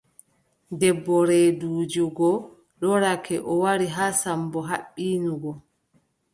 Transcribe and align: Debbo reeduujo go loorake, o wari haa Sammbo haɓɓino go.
Debbo 0.79 1.15
reeduujo 1.29 2.05
go 2.17 2.31
loorake, 2.79 3.35
o 3.51 3.53
wari 3.61 3.87
haa 3.95 4.13
Sammbo 4.21 4.59
haɓɓino 4.69 5.31
go. 5.43 5.51